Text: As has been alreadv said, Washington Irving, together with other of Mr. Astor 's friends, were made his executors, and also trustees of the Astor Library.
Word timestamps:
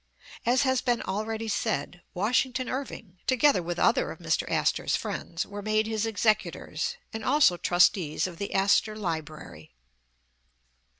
As 0.47 0.63
has 0.63 0.81
been 0.81 1.01
alreadv 1.03 1.51
said, 1.51 2.01
Washington 2.15 2.67
Irving, 2.67 3.19
together 3.27 3.61
with 3.61 3.77
other 3.77 4.09
of 4.09 4.17
Mr. 4.17 4.49
Astor 4.49 4.87
's 4.87 4.95
friends, 4.95 5.45
were 5.45 5.61
made 5.61 5.85
his 5.85 6.07
executors, 6.07 6.97
and 7.13 7.23
also 7.23 7.55
trustees 7.55 8.25
of 8.25 8.39
the 8.39 8.51
Astor 8.51 8.95
Library. 8.95 9.73